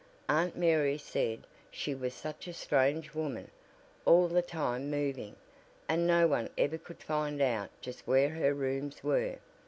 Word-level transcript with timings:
Aunt 0.27 0.57
Mary 0.57 0.97
said 0.97 1.45
she 1.69 1.93
was 1.93 2.15
such 2.15 2.47
a 2.47 2.53
strange 2.53 3.13
woman, 3.13 3.51
all 4.03 4.27
the 4.27 4.41
time 4.41 4.89
moving, 4.89 5.35
and 5.87 6.07
no 6.07 6.25
one 6.27 6.49
ever 6.57 6.79
could 6.79 7.03
find 7.03 7.39
out 7.39 7.69
just 7.81 8.07
where 8.07 8.29
her 8.29 8.55
rooms 8.55 9.03
were. 9.03 9.37